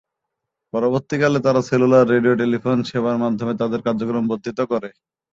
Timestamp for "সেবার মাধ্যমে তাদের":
2.89-3.79